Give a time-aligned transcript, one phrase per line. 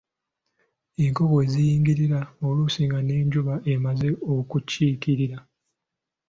[0.95, 5.37] Ng'enkoko we ziyingirira, oluusi nga n'enjuba emaze okukkirira.